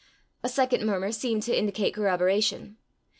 A 0.41 0.49
second 0.49 0.83
murmur 0.83 1.11
seemed 1.11 1.43
to 1.43 1.55
indicate 1.55 1.93
corroboration. 1.93 2.77